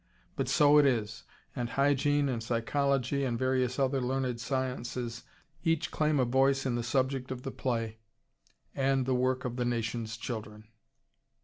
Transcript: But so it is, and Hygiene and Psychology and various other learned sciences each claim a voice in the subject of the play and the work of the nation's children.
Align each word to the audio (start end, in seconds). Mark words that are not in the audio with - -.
But 0.35 0.49
so 0.49 0.79
it 0.79 0.87
is, 0.87 1.25
and 1.55 1.69
Hygiene 1.69 2.27
and 2.27 2.41
Psychology 2.41 3.23
and 3.23 3.37
various 3.37 3.77
other 3.77 4.01
learned 4.01 4.41
sciences 4.41 5.21
each 5.63 5.91
claim 5.91 6.19
a 6.19 6.25
voice 6.25 6.65
in 6.65 6.73
the 6.73 6.81
subject 6.81 7.29
of 7.29 7.43
the 7.43 7.51
play 7.51 7.99
and 8.73 9.05
the 9.05 9.13
work 9.13 9.45
of 9.45 9.57
the 9.57 9.65
nation's 9.65 10.17
children. 10.17 10.67